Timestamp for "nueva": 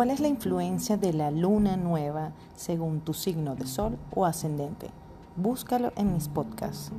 1.76-2.32